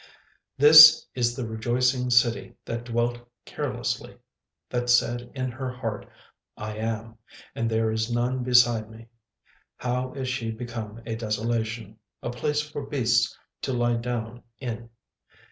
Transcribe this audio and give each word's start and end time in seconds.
36:002:015 0.03 0.09
This 0.57 1.05
is 1.13 1.35
the 1.35 1.47
rejoicing 1.47 2.09
city 2.09 2.55
that 2.65 2.85
dwelt 2.85 3.19
carelessly, 3.45 4.17
that 4.71 4.89
said 4.89 5.29
in 5.35 5.51
her 5.51 5.71
heart, 5.71 6.07
I 6.57 6.75
am, 6.77 7.19
and 7.53 7.69
there 7.69 7.91
is 7.91 8.11
none 8.11 8.41
beside 8.43 8.89
me: 8.89 9.09
how 9.77 10.13
is 10.13 10.27
she 10.27 10.49
become 10.49 11.03
a 11.05 11.15
desolation, 11.15 11.99
a 12.23 12.31
place 12.31 12.61
for 12.61 12.81
beasts 12.87 13.37
to 13.61 13.73
lie 13.73 13.93
down 13.97 14.41
in! 14.57 14.89